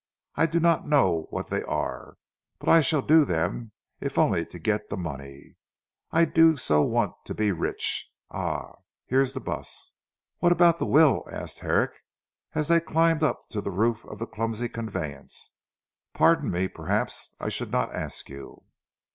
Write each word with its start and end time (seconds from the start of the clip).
I 0.33 0.47
do 0.47 0.59
not 0.59 0.87
know 0.87 1.27
what 1.29 1.51
they 1.51 1.61
are, 1.61 2.17
but 2.57 2.67
I 2.67 2.81
shall 2.81 3.03
do 3.03 3.23
them 3.23 3.71
if 3.99 4.17
only 4.17 4.47
to 4.47 4.57
get 4.57 4.89
the 4.89 4.97
money. 4.97 5.57
I 6.09 6.25
do 6.25 6.57
so 6.57 6.81
want 6.81 7.13
to 7.25 7.35
be 7.35 7.51
rich. 7.51 8.09
Ah 8.31 8.77
here 9.05 9.19
is 9.19 9.33
the 9.33 9.39
bus." 9.39 9.93
"What 10.39 10.51
about 10.51 10.79
the 10.79 10.87
will?" 10.87 11.27
asked 11.31 11.59
Herrick 11.59 11.93
as 12.55 12.67
they 12.67 12.79
climbed 12.79 13.21
up 13.21 13.47
to 13.49 13.61
the 13.61 13.69
roof 13.69 14.03
of 14.05 14.17
the 14.17 14.25
clumsy 14.25 14.69
conveyance, 14.69 15.51
"pardon 16.15 16.49
me, 16.49 16.67
perhaps 16.67 17.35
I 17.39 17.49
should 17.49 17.69
not 17.71 17.93
ask 17.95 18.27
you." 18.27 18.63